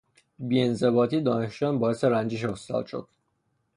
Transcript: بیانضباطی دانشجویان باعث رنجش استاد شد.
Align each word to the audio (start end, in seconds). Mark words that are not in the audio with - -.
بیانضباطی 0.39 1.21
دانشجویان 1.21 1.79
باعث 1.79 2.03
رنجش 2.03 2.45
استاد 2.45 2.85
شد. 2.85 3.07